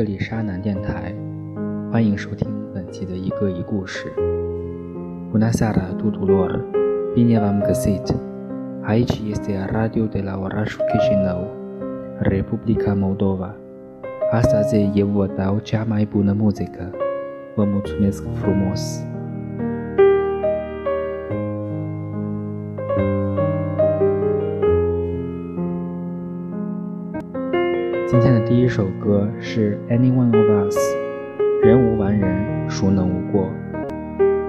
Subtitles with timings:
[0.00, 1.14] 这里是阿南电台，
[1.92, 4.06] 欢迎收听本期的一个一故事。
[5.34, 6.58] Una sera tutto l'ora,
[7.14, 8.14] venivam gasit,
[8.82, 11.46] aici este a radio de la orașul Chișinău,
[12.18, 13.54] Republica Moldova.
[14.30, 16.90] Astăzi eu vă dau cea mai bună muzică.
[17.54, 19.04] Vă mulțumesc frumos!
[28.10, 30.76] 今天的第一首歌是《Anyone of Us》，
[31.64, 33.48] 人无完人，孰能无过？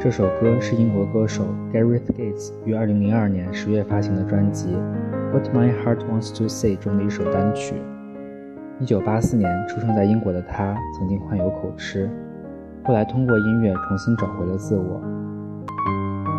[0.00, 4.74] 这首歌是英国歌手 Gareth Gates 于2002年十月发行的专辑
[5.32, 7.74] 《What My Heart Wants to Say》中的一首单曲。
[8.80, 12.08] 1984年出生在英国的他，曾经患有口吃，
[12.84, 14.98] 后来通过音乐重新找回了自我。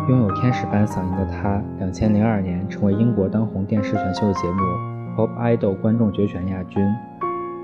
[0.08, 4.93] 拥有天使般嗓音的他，2002年成为英国当红电视选秀节目。
[5.16, 6.82] Pop Idol 观众决选亚军，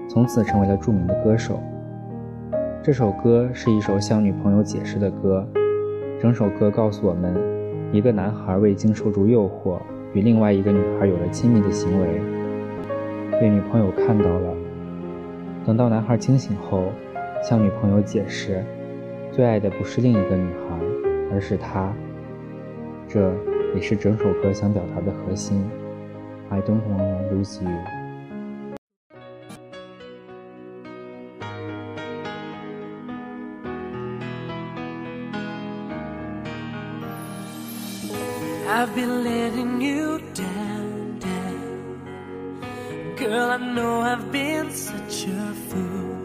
[0.09, 1.61] 从此成为了著名的歌手。
[2.81, 5.45] 这首歌是一首向女朋友解释的歌，
[6.21, 7.35] 整首歌告诉我们，
[7.91, 9.81] 一个男孩未经受住诱惑，
[10.13, 12.21] 与另外一个女孩有了亲密的行为，
[13.41, 14.55] 被女朋友看到了。
[15.67, 16.85] 等到男孩清醒后，
[17.43, 18.65] 向女朋友解释，
[19.33, 20.79] 最爱的不是另一个女孩，
[21.33, 21.93] 而是他。
[23.09, 23.33] 这
[23.75, 25.61] 也是整首歌想表达的核心。
[26.53, 27.85] I don't wanna lose you.
[38.69, 43.15] I've been letting you down, down.
[43.17, 46.17] Girl, I know I've been such a fool.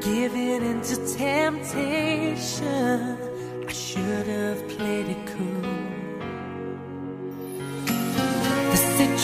[0.00, 3.18] Giving into temptation,
[3.66, 5.15] I should have played it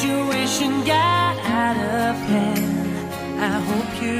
[0.03, 2.99] situation got out of hand.
[3.41, 4.19] I hope you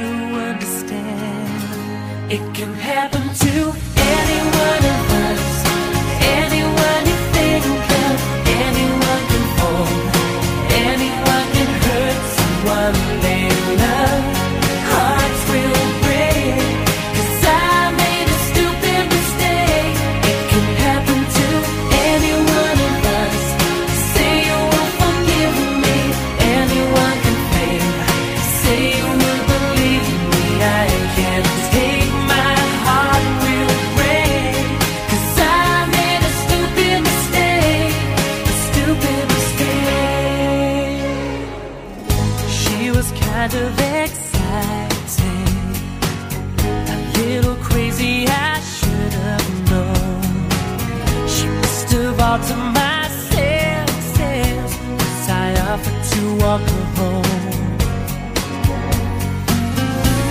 [0.49, 2.31] understand.
[2.31, 3.92] It can happen to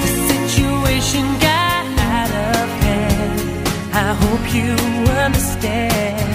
[0.05, 1.85] The situation got
[2.15, 3.41] out of hand.
[3.93, 4.73] I hope you
[5.27, 6.31] understand.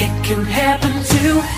[0.00, 1.57] It can happen to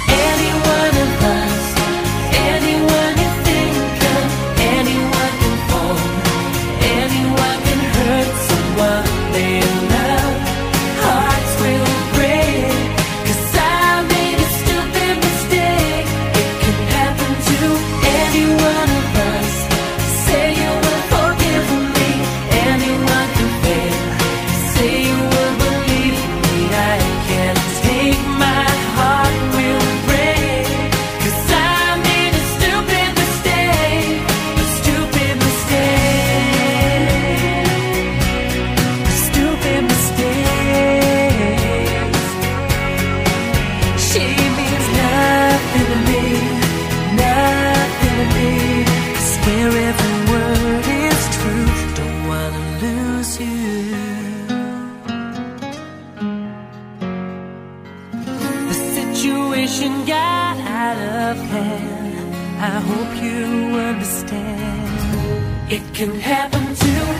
[64.12, 67.19] It can happen to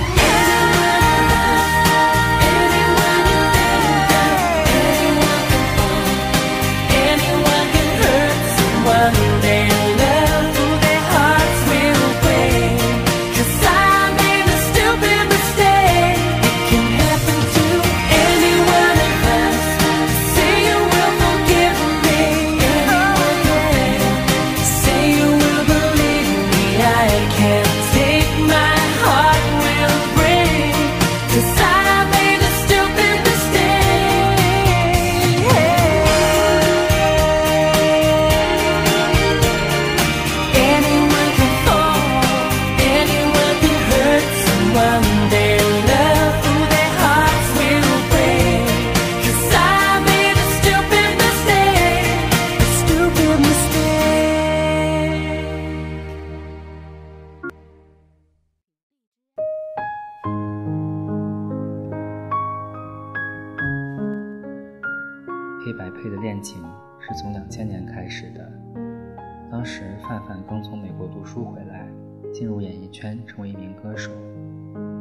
[73.30, 74.10] 成为一名歌手。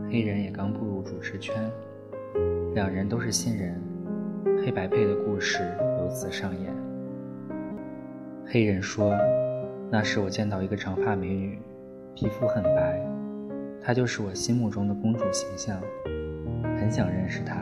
[0.07, 1.55] 黑人也刚步入主持圈，
[2.75, 3.81] 两人都是新人，
[4.63, 5.63] 黑白配的故事
[5.97, 6.71] 由此上演。
[8.45, 9.15] 黑人说
[9.89, 11.57] ：“那时我见到一个长发美女，
[12.13, 13.03] 皮肤很白，
[13.81, 15.81] 她就是我心目中的公主形象，
[16.79, 17.55] 很想认识她，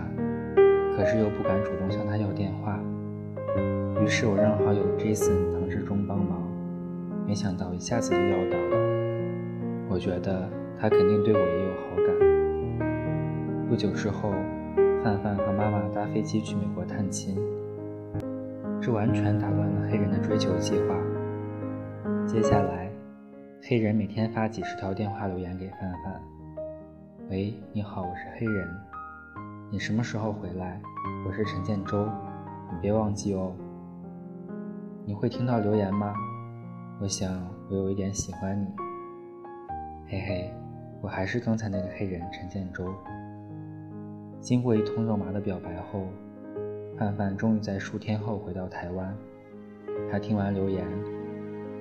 [0.98, 2.78] 可是又不敢主动向她要电话。
[4.04, 6.46] 于是我让好友 Jason 唐志忠帮忙，
[7.26, 8.77] 没想到一下子就要到。
[9.98, 10.48] 我觉得
[10.80, 12.14] 他肯定对我也有好感。”
[13.68, 14.30] 不久之后，
[15.04, 17.36] 范范和妈妈搭飞机去美国探亲，
[18.80, 20.96] 这完全打乱了黑人的追求计划。
[22.28, 22.92] 接下来，
[23.64, 26.22] 黑人每天发几十条电话留言给范范
[27.32, 28.70] ：“喂，你好，我是黑人，
[29.72, 30.80] 你什么时候回来？
[31.26, 32.08] 我是陈建州，
[32.72, 33.52] 你别忘记哦。
[35.08, 36.14] 你会听到留言吗？
[37.02, 37.32] 我想
[37.68, 38.87] 我有一点喜欢你。
[40.10, 40.50] 嘿嘿，
[41.02, 42.94] 我还是刚才那个黑人陈建州。”
[44.40, 46.08] 经过一通肉麻的表白后，
[46.98, 49.14] 范范终于在数天后回到台湾。
[50.10, 50.86] 他听完留言，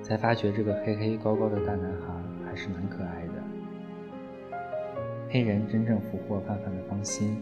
[0.01, 2.13] 才发觉这个黑黑高高的大男孩
[2.45, 3.33] 还是蛮可爱的。
[5.29, 7.41] 黑人真正俘获范范的芳心，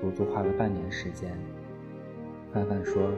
[0.00, 1.36] 足足花了半年时间。
[2.52, 3.10] 范范说，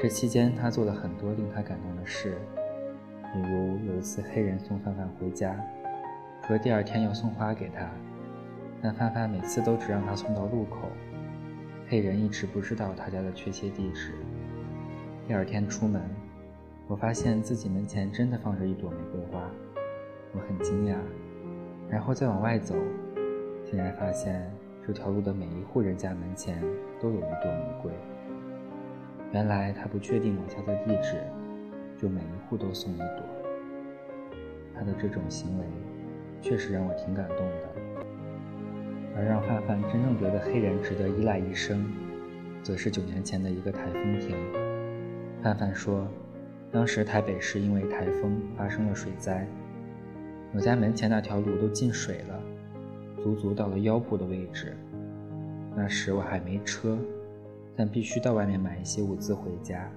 [0.00, 2.38] 这期间他做了很多令他感动的事，
[3.34, 5.54] 比如有一次黑人送范范回家，
[6.48, 7.86] 说第二天要送花给他。
[8.80, 10.88] 但范范每次都只让他送到路口，
[11.88, 14.14] 黑人一直不知道他家的确切地址。
[15.26, 16.00] 第二天出门，
[16.86, 19.42] 我发现自己门前真的放着一朵玫瑰花，
[20.32, 20.94] 我很惊讶。
[21.90, 22.74] 然后再往外走，
[23.62, 24.50] 竟然发现
[24.86, 26.62] 这条路的每一户人家门前
[26.98, 27.92] 都有一朵玫瑰。
[29.32, 31.20] 原来他不确定我家的地址，
[31.98, 33.22] 就每一户都送一朵。
[34.74, 35.66] 他的这种行为，
[36.40, 37.68] 确实让我挺感动的。
[39.16, 41.84] 而让范范真正觉得黑人值得依赖一生，
[42.62, 44.38] 则是九年前的一个台风天。
[45.42, 46.06] 范范说，
[46.70, 49.46] 当时台北市因为台风发生了水灾，
[50.54, 52.40] 我家门前那条路都进水了，
[53.22, 54.76] 足足到了腰部的位置。
[55.74, 56.98] 那时我还没车，
[57.76, 59.90] 但必须到外面买一些物资回家。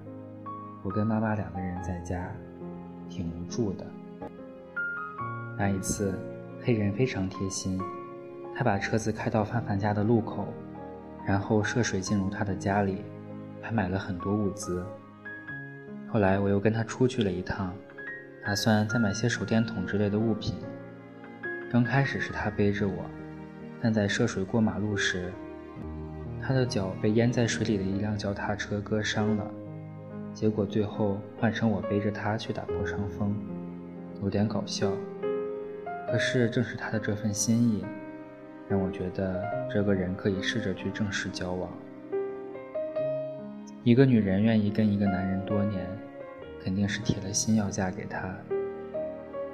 [0.82, 2.32] 我跟妈妈两个人在家，
[3.08, 3.86] 挺无助的。
[5.56, 6.18] 那一次，
[6.64, 7.80] 黑人非常贴心。
[8.54, 10.46] 他把车子开到范范家的路口，
[11.26, 13.02] 然后涉水进入他的家里，
[13.60, 14.84] 还买了很多物资。
[16.08, 17.74] 后来我又跟他出去了一趟，
[18.44, 20.54] 打算再买些手电筒之类的物品。
[21.70, 23.04] 刚开始是他背着我，
[23.80, 25.32] 但在涉水过马路时，
[26.40, 29.50] 他的脚被淹在水里的一辆脚踏车割伤了，
[30.34, 33.34] 结果最后换成我背着他去打破伤风，
[34.22, 34.92] 有点搞笑。
[36.12, 37.82] 可是正是他的这份心意。
[38.68, 39.42] 让我觉得
[39.72, 41.70] 这个人可以试着去正式交往。
[43.82, 45.86] 一个女人愿意跟一个男人多年，
[46.62, 48.34] 肯定是铁了心要嫁给他。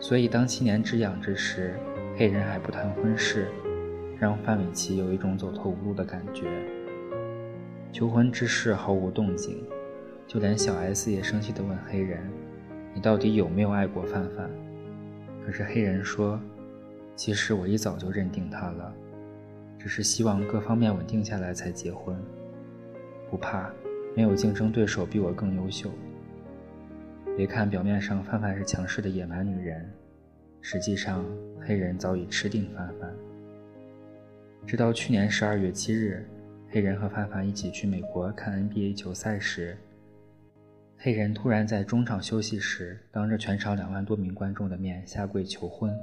[0.01, 1.75] 所以当七年之痒之时，
[2.17, 3.49] 黑人还不谈婚事，
[4.19, 6.47] 让范玮琪有一种走投无路的感觉。
[7.93, 9.65] 求婚之事毫无动静，
[10.27, 12.21] 就连小 S 也生气地问黑人
[12.95, 14.51] ：“你到底有没有爱过范范？”
[15.49, 16.39] 可是黑人说。
[17.17, 18.95] 其实我一早就认定他了，
[19.77, 22.15] 只是希望各方面稳定下来才结婚。
[23.29, 23.73] 不怕，
[24.15, 25.91] 没有竞争对手比我更优秀。
[27.37, 29.91] 别看表面上范范是强势的野蛮女人，
[30.61, 31.25] 实际上
[31.67, 33.13] 黑人早已吃定范范。
[34.65, 36.25] 直到去年十二月七日，
[36.71, 39.77] 黑人和范范一起去美国看 NBA 球赛时，
[41.01, 45.97] 黑人突然在中场休息时，当着全场两万多名观众的面下跪求婚。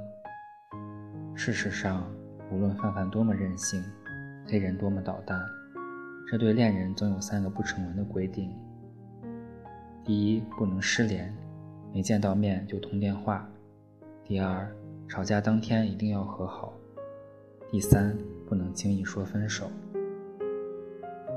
[1.34, 2.10] 事实上，
[2.50, 3.84] 无论范范多么任性，
[4.46, 5.38] 黑人多么捣蛋，
[6.26, 8.50] 这对恋人总有三个不成文的规定：
[10.02, 11.30] 第一，不能失联，
[11.92, 13.46] 没见到面就通电话；
[14.24, 14.66] 第二，
[15.06, 16.72] 吵架当天一定要和好；
[17.70, 18.16] 第三，
[18.48, 19.70] 不能轻易说分手。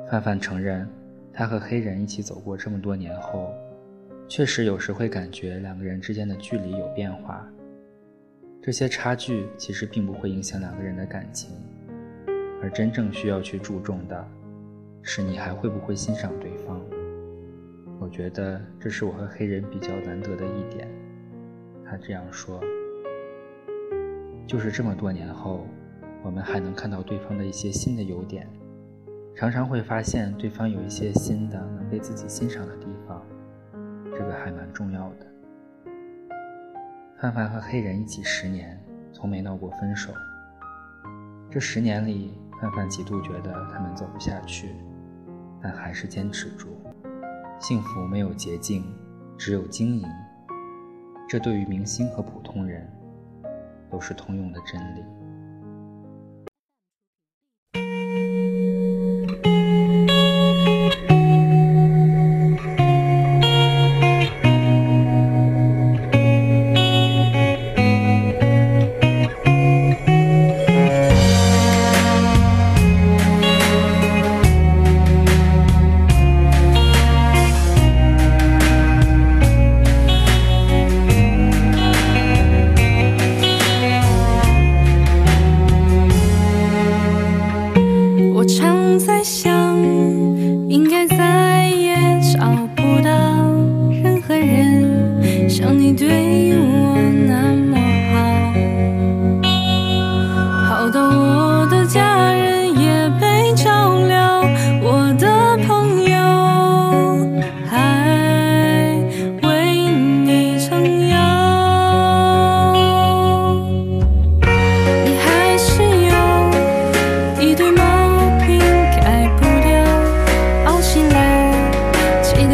[0.10, 0.90] 范范承认，
[1.40, 3.50] 他和黑人一起走过这么多年后，
[4.28, 7.50] 确实有时会感觉两个人之间的距离有变化。
[8.62, 11.52] 这些差距其实并不会影响两个人的感情，
[12.62, 14.28] 而真正需要去注重的，
[15.02, 16.82] 是你还会不会欣赏对方。
[18.02, 20.90] 我觉得这是我和黑人比较难得的一点。
[21.86, 22.62] 他这样说，
[24.46, 25.66] 就是这么多年后，
[26.22, 28.46] 我们还能看到对方的一些新的优点，
[29.40, 33.26] 常常会发现对方有一些新的能被自己欣赏的地方，
[34.12, 35.26] 这个还蛮重要的。
[37.18, 38.78] 范范和黑人一起十年，
[39.14, 40.12] 从没闹过分手。
[41.50, 44.76] 这十年里，范范几度觉得他们走不下去，
[45.62, 46.68] 但还是坚持住。
[47.62, 48.94] 幸福没有捷径，
[49.38, 50.06] 只有经营。
[51.30, 52.86] 这对于明星和普通人，
[53.90, 55.02] 都是通用的真理。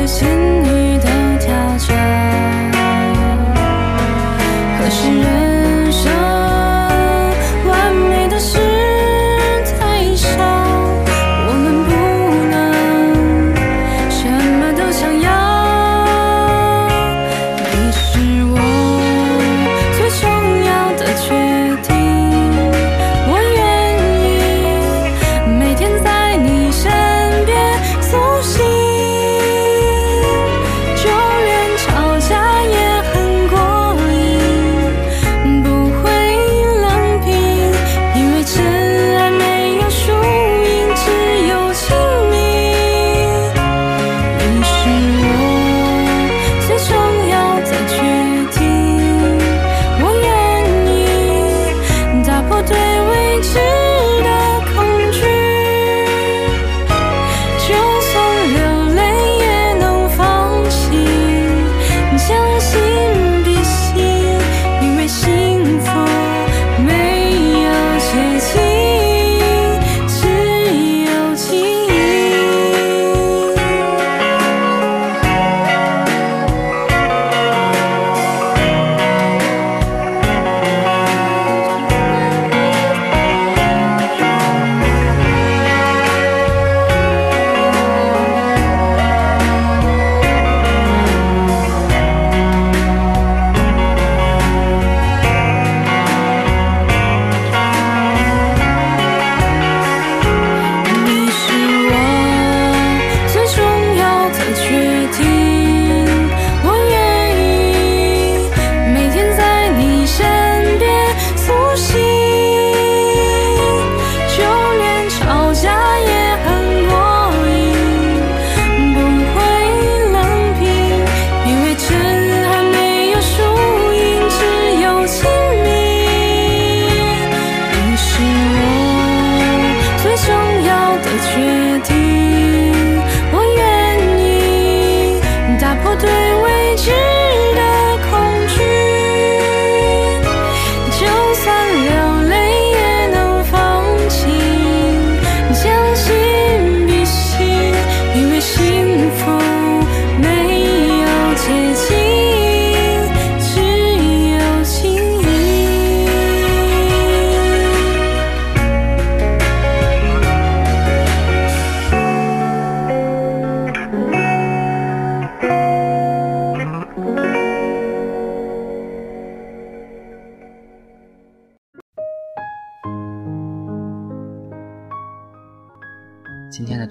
[0.08, 0.65] 心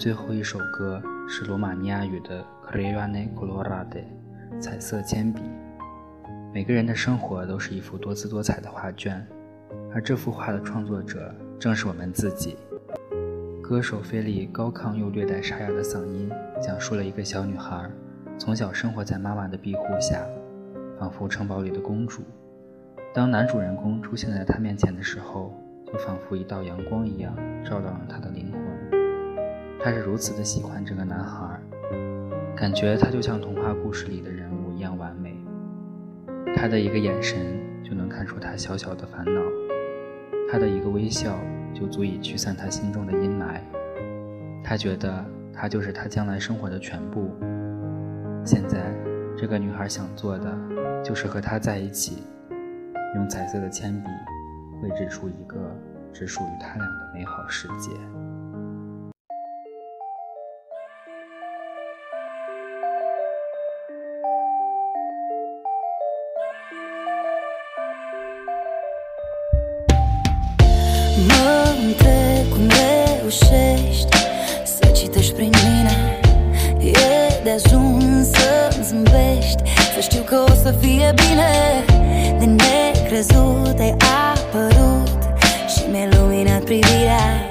[0.05, 4.05] 最后一首歌是罗马尼亚语的 Crayone Colorate，
[4.61, 5.41] 彩色铅笔。
[6.53, 9.27] 每个人的生活都是一幅多姿多彩的画卷，
[9.95, 12.59] 而这幅画的创作者正是我们自己。
[13.63, 16.31] 歌手菲利高亢又略带沙哑的嗓音，
[16.61, 17.89] 讲述了一个小女孩
[18.37, 20.23] 从小生活在妈妈的庇护下，
[20.99, 22.21] 仿佛城堡里的公主。
[23.15, 27.35] 当男主人公出现在她面前的时候，就仿佛一道阳光一样
[27.65, 28.61] 照亮了她的灵魂。
[29.85, 31.61] 他是如此的喜欢这个男孩，
[32.57, 35.37] 感觉他就像童话故事里的人物一样完美。
[36.57, 39.43] 他的一个眼神就能看出他小小的烦恼，
[40.51, 41.39] 他的一个微笑
[41.75, 43.61] 就足以驱散他心中的阴霾。
[44.65, 45.23] 他觉得
[45.53, 47.31] 他就是他将来生活的全部。
[48.43, 48.91] 现在，
[49.37, 50.51] 这个女孩想做的
[51.05, 52.23] 就是和他在一起，
[53.17, 54.09] 用彩色的铅笔
[54.81, 55.59] 绘制出一个
[56.11, 57.91] 只属于他俩的美好世界。
[71.17, 74.17] Mă întreb cum reușești
[74.65, 76.19] Să citești prin mine.
[76.79, 79.63] E de ajuns să-mi zâmbești
[79.95, 81.53] Să știu că o să fie bine.
[82.39, 83.97] De necrezut ai
[84.33, 85.09] apărut
[85.75, 87.49] Și mi-ai luminat privirea.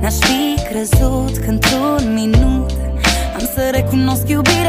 [0.00, 2.70] N-aș fi crezut că într-un minut
[3.34, 4.61] Am să recunosc iubirea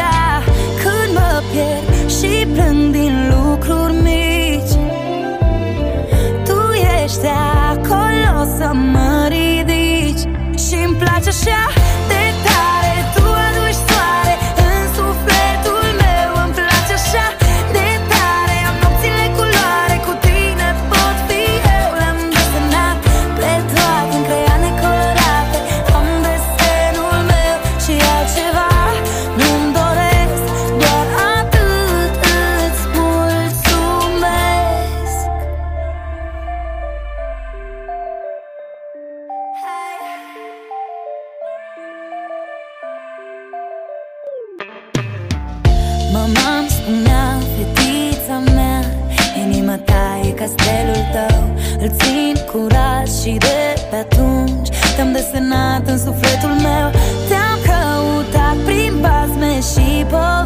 [11.46, 11.73] Yeah.
[55.94, 56.88] În sufletul meu.
[57.28, 60.43] Te-am căutat prin basme și povești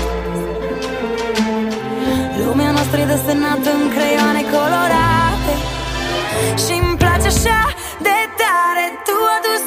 [2.45, 5.53] Lumea noastră e desenată în creioane colorate.
[6.63, 7.62] Și îmi place așa
[8.08, 9.65] de tare Tu adus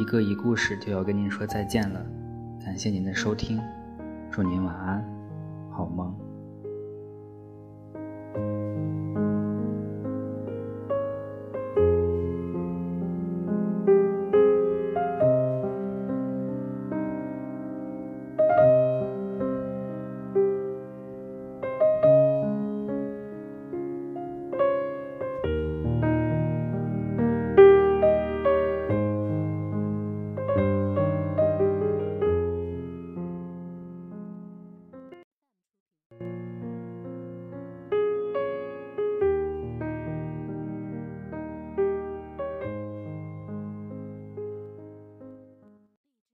[0.00, 2.02] 一个一故事就要跟您说再见了，
[2.64, 3.60] 感谢您的收听，
[4.30, 5.04] 祝您晚安，
[5.70, 6.29] 好梦。